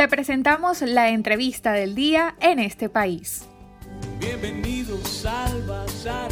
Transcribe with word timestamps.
Te 0.00 0.08
presentamos 0.08 0.80
la 0.80 1.10
entrevista 1.10 1.72
del 1.72 1.94
día 1.94 2.34
en 2.40 2.58
este 2.58 2.88
país. 2.88 3.46
Bienvenidos 4.18 5.26
al 5.26 5.62
Bazar. 5.64 6.30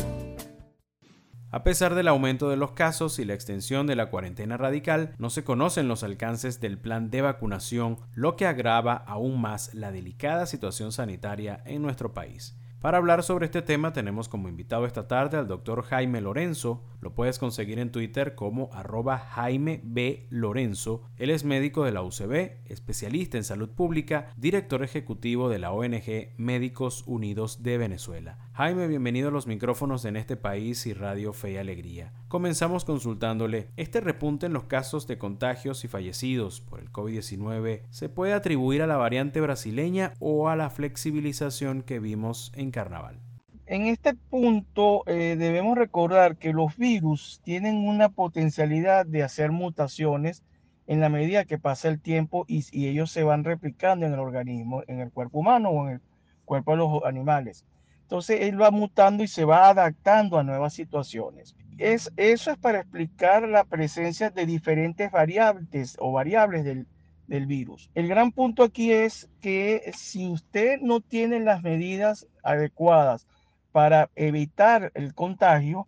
A 1.50 1.62
pesar 1.64 1.94
del 1.94 2.08
aumento 2.08 2.48
de 2.48 2.56
los 2.56 2.72
casos 2.72 3.18
y 3.18 3.26
la 3.26 3.34
extensión 3.34 3.86
de 3.86 3.94
la 3.94 4.08
cuarentena 4.08 4.56
radical, 4.56 5.14
no 5.18 5.28
se 5.28 5.44
conocen 5.44 5.86
los 5.86 6.02
alcances 6.02 6.60
del 6.60 6.78
plan 6.78 7.10
de 7.10 7.20
vacunación, 7.20 7.98
lo 8.14 8.36
que 8.36 8.46
agrava 8.46 8.94
aún 8.94 9.38
más 9.38 9.74
la 9.74 9.92
delicada 9.92 10.46
situación 10.46 10.90
sanitaria 10.90 11.62
en 11.66 11.82
nuestro 11.82 12.14
país. 12.14 12.56
Para 12.80 12.98
hablar 12.98 13.24
sobre 13.24 13.46
este 13.46 13.60
tema 13.60 13.92
tenemos 13.92 14.28
como 14.28 14.48
invitado 14.48 14.86
esta 14.86 15.08
tarde 15.08 15.36
al 15.36 15.48
doctor 15.48 15.82
Jaime 15.82 16.20
Lorenzo. 16.20 16.84
Lo 17.00 17.12
puedes 17.12 17.40
conseguir 17.40 17.80
en 17.80 17.90
Twitter 17.90 18.36
como 18.36 18.70
arroba 18.72 19.18
Jaime 19.18 19.80
B. 19.82 20.28
Lorenzo. 20.30 21.02
Él 21.16 21.30
es 21.30 21.42
médico 21.42 21.84
de 21.84 21.90
la 21.90 22.02
UCB, 22.02 22.52
especialista 22.66 23.36
en 23.36 23.42
salud 23.42 23.70
pública, 23.70 24.32
director 24.36 24.84
ejecutivo 24.84 25.48
de 25.48 25.58
la 25.58 25.72
ONG 25.72 26.34
Médicos 26.36 27.02
Unidos 27.08 27.64
de 27.64 27.78
Venezuela. 27.78 28.38
Jaime, 28.52 28.86
bienvenido 28.86 29.28
a 29.28 29.32
los 29.32 29.48
micrófonos 29.48 30.04
en 30.04 30.16
este 30.16 30.36
país 30.36 30.86
y 30.86 30.92
Radio 30.92 31.32
Fe 31.32 31.52
y 31.52 31.56
Alegría. 31.56 32.12
Comenzamos 32.28 32.84
consultándole, 32.84 33.70
¿este 33.76 34.00
repunte 34.00 34.46
en 34.46 34.52
los 34.52 34.64
casos 34.64 35.06
de 35.06 35.16
contagios 35.16 35.84
y 35.84 35.88
fallecidos 35.88 36.60
por 36.60 36.80
el 36.80 36.92
COVID-19 36.92 37.82
se 37.90 38.08
puede 38.08 38.32
atribuir 38.32 38.82
a 38.82 38.86
la 38.86 38.96
variante 38.96 39.40
brasileña 39.40 40.12
o 40.18 40.48
a 40.48 40.56
la 40.56 40.70
flexibilización 40.70 41.82
que 41.82 42.00
vimos 42.00 42.52
en 42.54 42.67
carnaval? 42.70 43.18
En 43.66 43.86
este 43.86 44.14
punto 44.14 45.02
eh, 45.06 45.36
debemos 45.38 45.76
recordar 45.76 46.36
que 46.36 46.52
los 46.52 46.76
virus 46.76 47.40
tienen 47.44 47.86
una 47.86 48.08
potencialidad 48.08 49.04
de 49.04 49.22
hacer 49.22 49.52
mutaciones 49.52 50.42
en 50.86 51.00
la 51.00 51.10
medida 51.10 51.44
que 51.44 51.58
pasa 51.58 51.88
el 51.88 52.00
tiempo 52.00 52.46
y, 52.48 52.64
y 52.72 52.88
ellos 52.88 53.10
se 53.10 53.24
van 53.24 53.44
replicando 53.44 54.06
en 54.06 54.14
el 54.14 54.20
organismo, 54.20 54.82
en 54.86 55.00
el 55.00 55.10
cuerpo 55.10 55.40
humano 55.40 55.68
o 55.68 55.86
en 55.86 55.94
el 55.94 56.00
cuerpo 56.46 56.70
de 56.72 56.76
los 56.78 57.04
animales. 57.04 57.66
Entonces 58.02 58.40
él 58.42 58.60
va 58.60 58.70
mutando 58.70 59.22
y 59.22 59.28
se 59.28 59.44
va 59.44 59.68
adaptando 59.68 60.38
a 60.38 60.42
nuevas 60.42 60.72
situaciones 60.72 61.54
es, 61.78 62.12
eso 62.16 62.50
es 62.50 62.58
para 62.58 62.80
explicar 62.80 63.48
la 63.48 63.64
presencia 63.64 64.30
de 64.30 64.46
diferentes 64.46 65.10
variables 65.10 65.96
o 66.00 66.12
variables 66.12 66.64
del, 66.64 66.86
del 67.28 67.46
virus. 67.46 67.90
El 67.94 68.08
gran 68.08 68.32
punto 68.32 68.64
aquí 68.64 68.90
es 68.92 69.30
que 69.40 69.92
si 69.94 70.26
usted 70.26 70.80
no 70.80 71.00
tiene 71.00 71.38
las 71.38 71.62
medidas 71.62 72.26
adecuadas 72.42 73.28
para 73.70 74.10
evitar 74.16 74.90
el 74.94 75.14
contagio, 75.14 75.86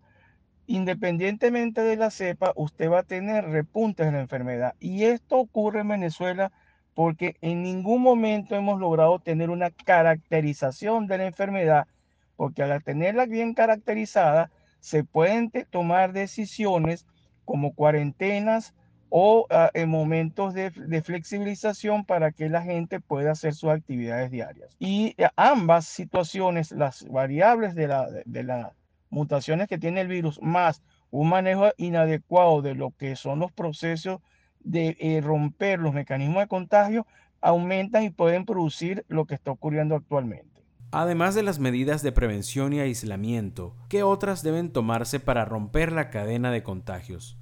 independientemente 0.66 1.80
de 1.80 1.96
la 1.96 2.10
cepa, 2.10 2.52
usted 2.54 2.88
va 2.88 3.00
a 3.00 3.02
tener 3.02 3.44
repuntes 3.46 4.06
de 4.06 4.12
la 4.12 4.20
enfermedad. 4.20 4.74
Y 4.78 5.04
esto 5.04 5.38
ocurre 5.38 5.80
en 5.80 5.88
Venezuela 5.88 6.52
porque 6.94 7.36
en 7.40 7.62
ningún 7.62 8.02
momento 8.02 8.54
hemos 8.54 8.78
logrado 8.78 9.18
tener 9.18 9.50
una 9.50 9.70
caracterización 9.70 11.06
de 11.06 11.18
la 11.18 11.26
enfermedad, 11.26 11.88
porque 12.36 12.62
al 12.62 12.84
tenerla 12.84 13.26
bien 13.26 13.54
caracterizada, 13.54 14.50
se 14.80 15.04
pueden 15.04 15.50
tomar 15.70 16.12
decisiones 16.12 17.06
como 17.44 17.74
cuarentenas 17.74 18.74
o 19.10 19.46
ah, 19.50 19.70
en 19.74 19.90
momentos 19.90 20.54
de, 20.54 20.70
flexibilización 21.02 22.04
para 22.04 22.32
que 22.32 22.48
la 22.48 22.62
gente 22.62 23.00
pueda 23.00 23.32
hacer 23.32 23.54
sus 23.54 23.70
actividades 23.70 24.30
diarias. 24.30 24.76
Y 24.78 25.16
ambas 25.36 25.86
situaciones, 25.86 26.70
las 26.70 27.06
variables 27.08 27.74
de, 27.74 27.88
la, 27.88 28.08
de 28.24 28.42
las 28.44 28.72
mutaciones 29.10 29.68
que 29.68 29.78
tiene 29.78 30.00
el 30.00 30.08
virus, 30.08 30.40
más 30.40 30.82
un 31.10 31.28
manejo 31.28 31.70
inadecuado 31.76 32.62
de 32.62 32.74
lo 32.74 32.92
que 32.92 33.16
son 33.16 33.40
los 33.40 33.52
procesos 33.52 34.20
de 34.60 34.96
eh, 35.00 35.20
romper 35.20 35.80
los 35.80 35.92
mecanismos 35.92 36.42
de 36.42 36.48
contagio, 36.48 37.06
aumentan 37.40 38.04
y 38.04 38.10
pueden 38.10 38.44
producir 38.44 39.04
lo 39.08 39.24
que 39.24 39.34
está 39.34 39.50
ocurriendo 39.50 39.96
actualmente. 39.96 40.62
Además 40.92 41.34
de 41.34 41.42
las 41.42 41.58
medidas 41.58 42.02
de 42.02 42.12
prevención 42.12 42.72
y 42.72 42.80
aislamiento, 42.80 43.76
¿qué 43.88 44.02
otras 44.02 44.42
deben 44.42 44.72
tomarse 44.72 45.20
para 45.20 45.44
romper 45.44 45.92
la 45.92 46.10
cadena 46.10 46.50
de 46.50 46.62
contagios? 46.62 47.39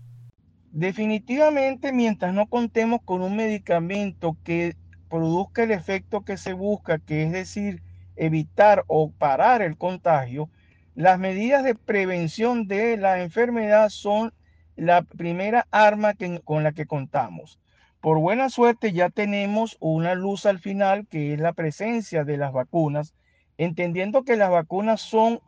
Definitivamente, 0.70 1.92
mientras 1.92 2.34
no 2.34 2.46
contemos 2.46 3.00
con 3.04 3.22
un 3.22 3.36
medicamento 3.36 4.36
que 4.44 4.76
produzca 5.08 5.62
el 5.62 5.70
efecto 5.70 6.22
que 6.24 6.36
se 6.36 6.52
busca, 6.52 6.98
que 6.98 7.24
es 7.24 7.32
decir, 7.32 7.82
evitar 8.16 8.84
o 8.86 9.10
parar 9.10 9.62
el 9.62 9.76
contagio, 9.76 10.50
las 10.94 11.18
medidas 11.18 11.64
de 11.64 11.74
prevención 11.74 12.66
de 12.66 12.96
la 12.96 13.22
enfermedad 13.22 13.88
son 13.88 14.32
la 14.76 15.02
primera 15.02 15.66
arma 15.70 16.14
con 16.44 16.62
la 16.62 16.72
que 16.72 16.86
contamos. 16.86 17.58
Por 18.00 18.18
buena 18.18 18.48
suerte 18.50 18.92
ya 18.92 19.10
tenemos 19.10 19.76
una 19.80 20.14
luz 20.14 20.46
al 20.46 20.58
final, 20.58 21.06
que 21.08 21.34
es 21.34 21.40
la 21.40 21.52
presencia 21.52 22.24
de 22.24 22.36
las 22.36 22.52
vacunas 22.52 23.14
entendiendo 23.58 24.22
que 24.22 24.36
las 24.36 24.50
vacunas 24.50 25.00
son 25.00 25.40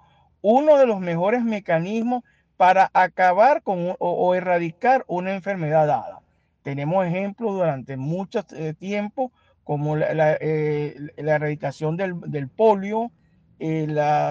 uno 0.42 0.76
de 0.76 0.86
los 0.86 1.00
mejores 1.00 1.44
mecanismos 1.44 2.24
para 2.60 2.90
acabar 2.92 3.62
con 3.62 3.96
o, 3.98 4.34
erradicar 4.34 5.02
una 5.06 5.32
enfermedad 5.32 5.86
dada. 5.86 6.20
Tenemos 6.62 7.06
ejemplos 7.06 7.54
durante 7.54 7.96
mucho 7.96 8.44
eh, 8.52 8.74
tiempo 8.78 9.32
como 9.64 9.96
la, 9.96 10.36
eh, 10.42 10.94
erradicación 11.16 11.96
del, 11.96 12.48
polio, 12.48 13.12
eh, 13.60 13.86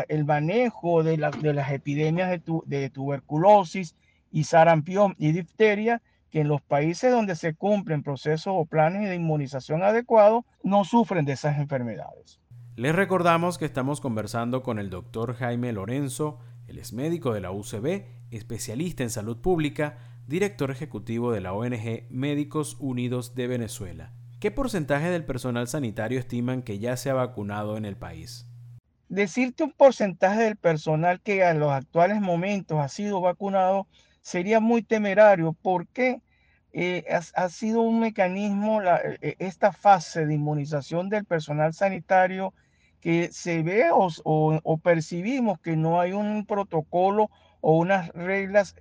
el 0.09 0.25
manejo 0.25 1.01
de, 1.01 1.17
las 1.17 1.71
epidemias 1.71 2.29
de, 2.29 2.41
de 2.67 2.91
tuberculosis 2.91 3.95
y 4.31 4.43
sarampión 4.43 5.15
y 5.17 5.31
difteria, 5.31 6.03
que 6.29 6.41
en 6.41 6.49
los 6.49 6.61
países 6.61 7.11
donde 7.11 7.35
se 7.35 7.55
cumplen 7.55 8.03
procesos 8.03 8.53
o 8.55 8.63
planes 8.65 9.09
de 9.09 9.15
inmunización 9.15 9.81
adecuados 9.81 10.45
no 10.61 10.85
sufren 10.85 11.25
de 11.25 11.31
esas 11.33 11.57
enfermedades. 11.57 12.39
Les 12.75 12.95
recordamos 12.95 13.57
que 13.57 13.65
estamos 13.65 14.01
conversando 14.01 14.61
con 14.61 14.77
el 14.77 14.91
doctor 14.91 15.33
Jaime 15.33 15.73
Lorenzo, 15.73 16.37
él 16.69 16.77
es 16.77 16.93
médico 16.93 17.33
de 17.33 17.41
la 17.41 17.51
UCB, 17.51 18.05
especialista 18.31 19.03
en 19.03 19.09
salud 19.09 19.41
pública, 19.41 19.97
director 20.27 20.69
ejecutivo 20.69 21.31
de 21.31 21.41
la 21.41 21.53
ONG 21.53 22.05
Médicos 22.09 22.77
Unidos 22.79 23.33
de 23.33 23.47
Venezuela. 23.47 24.13
¿Qué 24.39 24.51
porcentaje 24.51 25.09
del 25.09 25.25
personal 25.25 25.67
sanitario 25.67 26.19
estiman 26.19 26.61
que 26.61 26.79
ya 26.79 26.95
se 26.95 27.09
ha 27.09 27.13
vacunado 27.13 27.75
en 27.75 27.85
el 27.85 27.97
país? 27.97 28.45
Decirte 29.09 29.63
un 29.63 29.71
porcentaje 29.71 30.43
del 30.43 30.55
personal 30.55 31.19
que 31.21 31.43
a 31.43 31.53
los 31.55 31.71
actuales 31.71 32.21
momentos 32.21 32.79
ha 32.79 32.87
sido 32.87 33.19
vacunado 33.19 33.87
sería 34.21 34.59
muy 34.59 34.83
temerario 34.83 35.55
porque 35.61 36.21
eh, 36.71 37.03
ha, 37.33 37.49
sido 37.49 37.81
un 37.81 37.99
mecanismo, 37.99 38.81
eh, 38.83 39.35
esta 39.39 39.71
fase 39.71 40.27
de 40.27 40.35
inmunización 40.35 41.09
del 41.09 41.25
personal 41.25 41.73
sanitario 41.73 42.53
que 43.01 43.29
se 43.31 43.63
ve 43.63 43.89
o, 43.93 44.77
percibimos 44.83 45.59
que 45.59 45.75
no 45.75 45.99
hay 45.99 46.11
un 46.13 46.45
protocolo 46.45 47.29
o 47.61 47.77
unas 47.77 48.09
reglas 48.09 48.75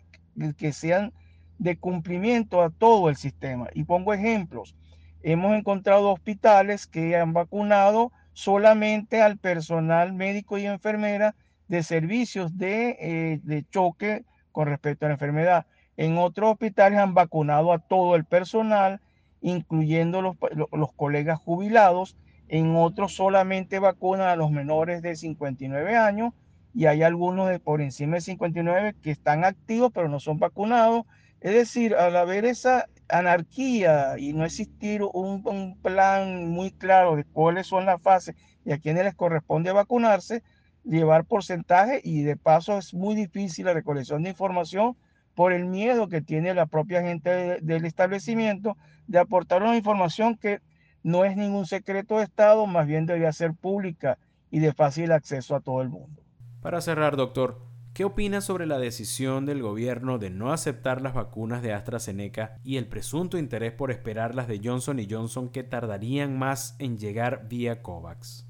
que 0.57 0.73
sean 0.73 1.13
de 1.59 1.77
cumplimiento 1.77 2.63
a 2.63 2.71
todo 2.71 3.09
el 3.09 3.17
sistema. 3.17 3.69
Y 3.75 3.85
pongo 3.85 4.13
ejemplos. 4.13 4.75
Hemos 5.23 5.57
encontrado 5.57 6.13
hospitales 6.13 6.87
que 6.87 7.17
han 7.17 7.33
vacunado 7.33 8.13
solamente 8.33 9.21
al 9.21 9.37
personal 9.37 10.13
médico 10.13 10.59
y 10.59 10.67
enfermera 10.67 11.35
de 11.67 11.83
servicios 11.83 12.57
de, 12.57 12.97
eh, 13.01 13.41
de 13.43 13.65
choque 13.69 14.25
con 14.53 14.69
respecto 14.69 15.05
a 15.05 15.09
la 15.09 15.15
enfermedad. 15.15 15.67
En 15.97 16.17
otros 16.19 16.53
hospitales 16.53 16.99
han 16.99 17.15
vacunado 17.15 17.73
a 17.73 17.81
todo 17.81 18.15
el 18.15 18.25
personal, 18.25 19.01
incluyendo 19.41 20.23
los, 20.23 20.37
los 20.73 20.93
colegas 20.93 21.39
jubilados 21.39 22.17
en 22.49 22.75
otros 22.77 23.15
solamente 23.15 23.79
vacunan 23.79 24.29
a 24.29 24.37
los 24.37 24.51
menores 24.51 25.03
de 25.03 25.17
59 25.17 25.97
años 25.97 26.33
y 26.75 26.87
hay 26.87 27.03
algunos 27.03 27.49
de 27.49 27.59
por 27.59 27.81
encima 27.81 28.17
de 28.17 28.23
59 28.23 28.95
que 29.03 29.11
están 29.11 29.45
activos 29.45 29.91
pero 29.95 30.09
no 30.09 30.21
son 30.21 30.39
vacunados. 30.39 31.05
Es 31.41 31.55
decir, 31.55 31.95
al 31.95 32.17
haber 32.17 32.45
esa 32.45 32.87
anarquía 33.09 34.19
y 34.19 34.33
no 34.33 34.45
existir 34.45 35.03
un, 35.03 35.43
un 35.45 35.79
plan 35.81 36.49
muy 36.49 36.71
claro 36.73 37.17
de 37.17 37.25
cuáles 37.25 37.67
son 37.67 37.87
las 37.87 38.01
fases 38.03 38.35
y 38.65 38.73
a 38.73 38.79
quiénes 38.79 39.05
les 39.05 39.15
corresponde 39.15 39.73
vacunarse, 39.73 40.43
llevar 40.85 41.25
porcentaje 41.25 42.01
y 42.03 42.23
de 42.23 42.37
paso 42.37 42.79
es 42.79 42.95
muy 42.95 43.15
difícil 43.15 43.67
la 43.67 43.75
recolección 43.75 44.23
de 44.23 44.31
información 44.31 44.97
por 45.35 45.53
el 45.53 45.67
miedo 45.67 46.09
que 46.09 46.21
tiene 46.21 46.55
la 46.55 46.67
propia 46.67 47.03
gente 47.03 47.61
del 47.61 47.85
establecimiento 47.85 48.77
de 49.07 49.19
aportar 49.21 49.63
una 49.63 49.77
información 49.77 50.37
que 50.37 50.61
no 51.09 51.25
es 51.25 51.39
ningún 51.39 51.65
secreto 51.65 52.19
de 52.19 52.25
Estado, 52.25 52.67
más 52.67 52.87
bien 52.87 53.07
debería 53.07 53.33
ser 53.33 53.55
pública 53.55 54.19
y 54.51 54.59
de 54.59 54.75
fácil 54.75 55.11
acceso 55.11 55.57
a 55.57 55.61
todo 55.61 55.81
el 55.81 55.89
mundo. 55.89 56.23
Para 56.61 56.83
cerrar, 56.83 57.17
doctor, 57.17 57.63
¿qué 57.95 58.05
opina 58.05 58.43
sobre 58.43 58.67
la 58.67 58.79
decisión 58.79 59.47
del 59.47 59.63
gobierno 59.63 60.19
de 60.19 60.29
no 60.29 60.53
aceptar 60.53 61.01
las 61.01 61.15
vacunas 61.15 61.63
de 61.63 61.73
AstraZeneca 61.73 62.59
y 62.63 62.77
el 62.77 62.89
presunto 62.89 63.39
interés 63.39 63.73
por 63.73 63.91
esperar 63.91 64.35
las 64.35 64.49
de 64.49 64.61
Johnson 64.63 65.01
Johnson 65.09 65.49
que 65.49 65.63
tardarían 65.63 66.39
más 66.39 66.77
en 66.79 66.99
llegar 66.99 67.49
vía 67.49 67.81
COVAX? 67.81 68.47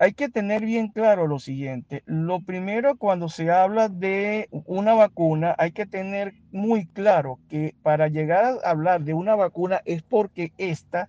Hay 0.00 0.12
que 0.12 0.28
tener 0.28 0.64
bien 0.64 0.88
claro 0.88 1.28
lo 1.28 1.38
siguiente. 1.38 2.02
Lo 2.06 2.40
primero, 2.40 2.96
cuando 2.96 3.28
se 3.28 3.52
habla 3.52 3.88
de 3.88 4.48
una 4.50 4.94
vacuna, 4.94 5.54
hay 5.58 5.70
que 5.70 5.86
tener 5.86 6.34
muy 6.50 6.86
claro 6.86 7.38
que 7.48 7.76
para 7.82 8.08
llegar 8.08 8.58
a 8.64 8.70
hablar 8.70 9.02
de 9.02 9.14
una 9.14 9.36
vacuna 9.36 9.80
es 9.84 10.02
porque 10.02 10.52
esta 10.58 11.08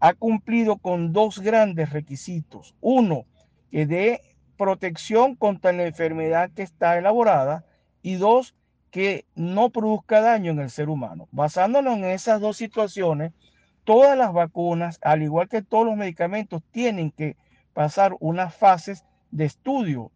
ha 0.00 0.14
cumplido 0.14 0.78
con 0.78 1.12
dos 1.12 1.38
grandes 1.38 1.90
requisitos. 1.90 2.74
Uno, 2.80 3.26
que 3.70 3.86
dé 3.86 4.20
protección 4.56 5.36
contra 5.36 5.72
la 5.72 5.86
enfermedad 5.86 6.50
que 6.54 6.62
está 6.62 6.98
elaborada 6.98 7.64
y 8.02 8.14
dos, 8.14 8.54
que 8.90 9.24
no 9.36 9.70
produzca 9.70 10.20
daño 10.20 10.50
en 10.50 10.58
el 10.58 10.70
ser 10.70 10.88
humano. 10.88 11.28
Basándonos 11.30 11.98
en 11.98 12.06
esas 12.06 12.40
dos 12.40 12.56
situaciones, 12.56 13.32
todas 13.84 14.18
las 14.18 14.32
vacunas, 14.32 14.98
al 15.02 15.22
igual 15.22 15.48
que 15.48 15.62
todos 15.62 15.86
los 15.86 15.96
medicamentos, 15.96 16.62
tienen 16.72 17.10
que 17.12 17.36
pasar 17.72 18.16
unas 18.20 18.54
fases 18.54 19.04
de 19.30 19.44
estudio. 19.44 20.10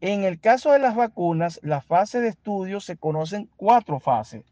En 0.00 0.24
el 0.24 0.40
caso 0.40 0.72
de 0.72 0.78
las 0.78 0.94
vacunas, 0.94 1.60
las 1.62 1.84
fases 1.84 2.22
de 2.22 2.28
estudio 2.28 2.80
se 2.80 2.96
conocen 2.96 3.50
cuatro 3.56 4.00
fases. 4.00 4.44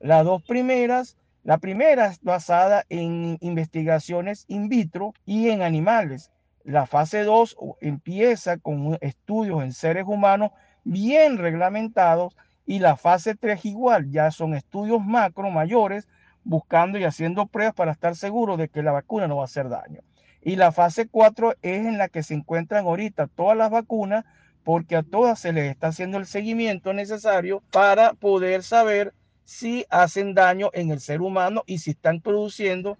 Las 0.00 0.24
dos 0.24 0.42
primeras, 0.42 1.16
la 1.44 1.58
primera 1.58 2.06
es 2.06 2.22
basada 2.22 2.84
en 2.88 3.36
investigaciones 3.40 4.44
in 4.46 4.68
vitro 4.68 5.12
y 5.26 5.48
en 5.48 5.62
animales. 5.62 6.30
La 6.62 6.86
fase 6.86 7.24
2 7.24 7.56
empieza 7.80 8.58
con 8.58 8.96
estudios 9.00 9.64
en 9.64 9.72
seres 9.72 10.04
humanos 10.06 10.52
bien 10.84 11.38
reglamentados 11.38 12.36
y 12.64 12.78
la 12.78 12.96
fase 12.96 13.34
3 13.34 13.64
igual, 13.64 14.10
ya 14.12 14.30
son 14.30 14.54
estudios 14.54 15.04
macro 15.04 15.50
mayores 15.50 16.06
buscando 16.44 16.96
y 16.98 17.04
haciendo 17.04 17.46
pruebas 17.46 17.74
para 17.74 17.92
estar 17.92 18.14
seguro 18.14 18.56
de 18.56 18.68
que 18.68 18.84
la 18.84 18.92
vacuna 18.92 19.26
no 19.26 19.36
va 19.36 19.42
a 19.42 19.46
hacer 19.46 19.68
daño. 19.68 20.00
Y 20.42 20.54
la 20.54 20.70
fase 20.70 21.08
4 21.08 21.56
es 21.62 21.86
en 21.86 21.98
la 21.98 22.08
que 22.08 22.22
se 22.22 22.34
encuentran 22.34 22.84
ahorita 22.84 23.26
todas 23.26 23.56
las 23.56 23.70
vacunas 23.70 24.24
porque 24.62 24.94
a 24.94 25.02
todas 25.02 25.40
se 25.40 25.52
les 25.52 25.70
está 25.70 25.88
haciendo 25.88 26.18
el 26.18 26.26
seguimiento 26.26 26.92
necesario 26.92 27.64
para 27.72 28.12
poder 28.14 28.62
saber 28.62 29.12
si 29.52 29.84
hacen 29.90 30.32
daño 30.32 30.70
en 30.72 30.90
el 30.90 31.00
ser 31.00 31.20
humano 31.20 31.62
y 31.66 31.76
si 31.76 31.90
están 31.90 32.22
produciendo 32.22 32.96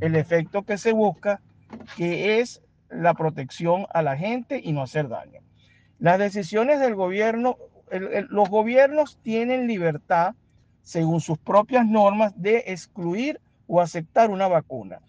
el 0.00 0.14
efecto 0.14 0.62
que 0.62 0.78
se 0.78 0.92
busca, 0.92 1.40
que 1.96 2.38
es 2.38 2.62
la 2.88 3.14
protección 3.14 3.86
a 3.92 4.02
la 4.02 4.16
gente 4.16 4.60
y 4.62 4.70
no 4.70 4.82
hacer 4.82 5.08
daño. 5.08 5.40
Las 5.98 6.20
decisiones 6.20 6.78
del 6.78 6.94
gobierno, 6.94 7.56
los 7.90 8.48
gobiernos 8.48 9.18
tienen 9.24 9.66
libertad, 9.66 10.36
según 10.82 11.20
sus 11.20 11.36
propias 11.36 11.84
normas, 11.84 12.32
de 12.40 12.62
excluir 12.68 13.40
o 13.66 13.80
aceptar 13.80 14.30
una 14.30 14.46
vacuna. 14.46 15.00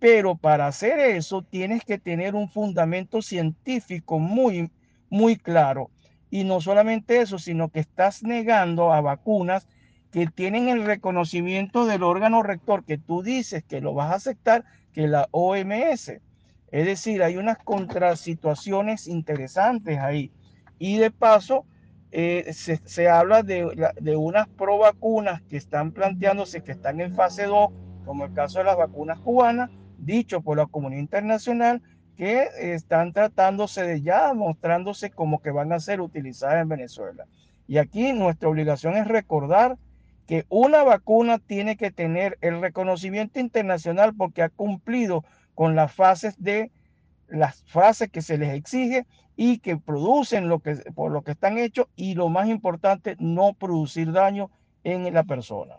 Pero 0.00 0.34
para 0.34 0.66
hacer 0.66 0.98
eso 0.98 1.42
tienes 1.42 1.84
que 1.84 1.98
tener 1.98 2.34
un 2.34 2.48
fundamento 2.48 3.22
científico 3.22 4.18
muy, 4.18 4.72
muy 5.08 5.36
claro. 5.36 5.88
Y 6.32 6.42
no 6.42 6.60
solamente 6.60 7.20
eso, 7.20 7.38
sino 7.38 7.68
que 7.68 7.78
estás 7.78 8.24
negando 8.24 8.92
a 8.92 9.00
vacunas 9.00 9.68
que 10.12 10.26
tienen 10.26 10.68
el 10.68 10.84
reconocimiento 10.84 11.86
del 11.86 12.02
órgano 12.02 12.42
rector 12.42 12.84
que 12.84 12.98
tú 12.98 13.22
dices 13.22 13.64
que 13.64 13.80
lo 13.80 13.94
vas 13.94 14.12
a 14.12 14.16
aceptar, 14.16 14.64
que 14.92 15.08
la 15.08 15.26
OMS. 15.30 16.20
Es 16.70 16.86
decir, 16.86 17.22
hay 17.22 17.38
unas 17.38 17.58
contrasituaciones 17.58 19.08
interesantes 19.08 19.98
ahí. 19.98 20.30
Y 20.78 20.98
de 20.98 21.10
paso, 21.10 21.64
eh, 22.10 22.52
se, 22.52 23.08
habla 23.08 23.42
de, 23.42 23.90
de 24.00 24.16
unas 24.16 24.48
provacunas 24.48 25.40
que 25.42 25.56
están 25.56 25.92
planteándose, 25.92 26.62
que 26.62 26.72
están 26.72 27.00
en 27.00 27.14
fase 27.14 27.44
2, 27.44 27.70
como 28.04 28.26
el 28.26 28.34
caso 28.34 28.58
de 28.58 28.66
las 28.66 28.76
vacunas 28.76 29.18
cubanas, 29.18 29.70
dicho 29.96 30.42
por 30.42 30.58
la 30.58 30.66
comunidad 30.66 31.00
internacional, 31.00 31.80
que 32.18 32.48
están 32.58 33.14
tratándose 33.14 33.82
de 33.82 34.02
ya, 34.02 34.34
mostrándose 34.34 35.10
como 35.10 35.40
que 35.40 35.50
van 35.50 35.72
a 35.72 35.80
ser 35.80 36.02
utilizadas 36.02 36.60
en 36.60 36.68
Venezuela. 36.68 37.24
Y 37.66 37.78
aquí 37.78 38.12
nuestra 38.12 38.50
obligación 38.50 38.96
es 38.96 39.06
recordar 39.08 39.78
que 40.32 40.46
una 40.48 40.82
vacuna 40.82 41.38
tiene 41.38 41.76
que 41.76 41.90
tener 41.90 42.38
el 42.40 42.62
reconocimiento 42.62 43.38
internacional 43.38 44.14
porque 44.16 44.40
ha 44.40 44.48
cumplido 44.48 45.26
con 45.54 45.76
las 45.76 45.92
fases 45.92 46.42
de 46.42 46.70
las 47.28 47.62
fases 47.64 48.08
que 48.08 48.22
se 48.22 48.38
les 48.38 48.54
exige 48.54 49.04
y 49.36 49.58
que 49.58 49.76
producen 49.76 50.48
lo 50.48 50.60
que 50.60 50.76
por 50.94 51.12
lo 51.12 51.20
que 51.20 51.32
están 51.32 51.58
hechos 51.58 51.84
y 51.96 52.14
lo 52.14 52.30
más 52.30 52.48
importante 52.48 53.14
no 53.18 53.52
producir 53.52 54.10
daño 54.10 54.50
en 54.84 55.12
la 55.12 55.24
persona. 55.24 55.74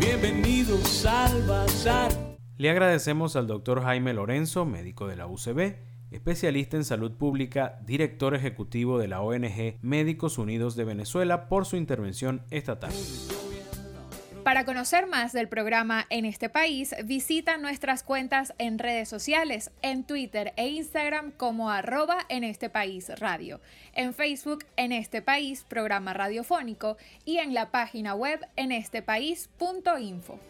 Bienvenidos 0.00 1.06
al 1.06 1.42
Bazar. 1.46 2.10
Le 2.58 2.68
agradecemos 2.68 3.36
al 3.36 3.46
doctor 3.46 3.84
Jaime 3.84 4.12
Lorenzo, 4.12 4.64
médico 4.64 5.06
de 5.06 5.14
la 5.14 5.28
UCB, 5.28 5.91
especialista 6.12 6.76
en 6.76 6.84
salud 6.84 7.12
pública, 7.12 7.78
director 7.84 8.34
ejecutivo 8.34 8.98
de 8.98 9.08
la 9.08 9.20
ONG 9.20 9.78
Médicos 9.82 10.38
Unidos 10.38 10.76
de 10.76 10.84
Venezuela, 10.84 11.48
por 11.48 11.66
su 11.66 11.76
intervención 11.76 12.42
esta 12.50 12.78
tarde. 12.78 12.96
Para 14.44 14.64
conocer 14.64 15.06
más 15.06 15.32
del 15.32 15.48
programa 15.48 16.06
en 16.10 16.24
este 16.24 16.48
país, 16.48 16.96
visita 17.04 17.58
nuestras 17.58 18.02
cuentas 18.02 18.54
en 18.58 18.80
redes 18.80 19.08
sociales, 19.08 19.70
en 19.82 20.02
Twitter 20.04 20.52
e 20.56 20.66
Instagram 20.66 21.30
como 21.30 21.70
arroba 21.70 22.18
en 22.28 22.42
este 22.42 22.68
país 22.68 23.08
radio, 23.20 23.60
en 23.94 24.14
Facebook 24.14 24.64
en 24.76 24.90
este 24.90 25.22
país 25.22 25.64
programa 25.68 26.12
radiofónico 26.12 26.96
y 27.24 27.38
en 27.38 27.54
la 27.54 27.70
página 27.70 28.14
web 28.14 28.40
en 28.56 28.72
estepaís.info. 28.72 30.40